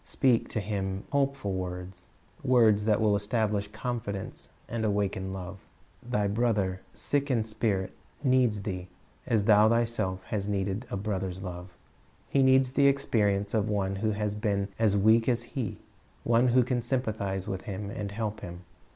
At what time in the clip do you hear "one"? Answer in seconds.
13.69-13.97, 16.23-16.47